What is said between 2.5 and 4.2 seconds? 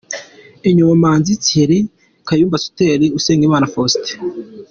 Sother, Usengimana Faustin.